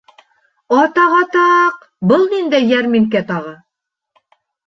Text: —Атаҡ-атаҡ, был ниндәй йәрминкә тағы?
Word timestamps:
—Атаҡ-атаҡ, 0.83 1.75
был 2.11 2.25
ниндәй 2.33 2.67
йәрминкә 2.71 3.23
тағы? 3.33 3.53